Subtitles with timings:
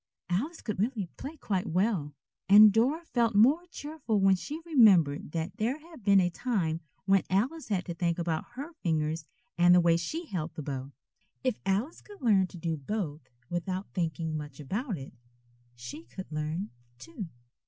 [0.31, 2.15] Alice could really play quite well,
[2.49, 7.21] and Dora felt more cheerful when she remembered that there had been a time when
[7.29, 9.25] Alice had to think about her fingers
[9.59, 10.91] and the way she held the bow.
[11.43, 15.13] If Alice could learn to do both without thinking much about it,
[15.75, 17.27] she could learn, too.